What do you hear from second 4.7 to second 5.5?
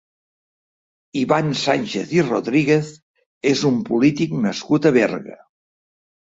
a Berga.